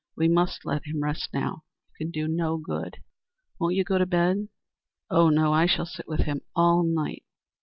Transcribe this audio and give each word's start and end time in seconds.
"We 0.17 0.27
must 0.27 0.65
let 0.65 0.85
him 0.87 1.03
rest 1.03 1.29
now. 1.31 1.63
You 1.91 2.07
can 2.07 2.11
do 2.11 2.27
no 2.27 2.57
good. 2.57 3.03
Won't 3.59 3.75
you 3.75 3.83
go 3.83 3.99
to 3.99 4.07
bed?" 4.07 4.47
"Oh, 5.11 5.29
no. 5.29 5.53
I 5.53 5.67
shall 5.67 5.85
sit 5.85 6.07
with 6.07 6.21
him 6.21 6.41
all 6.55 6.81
night." 6.81 7.23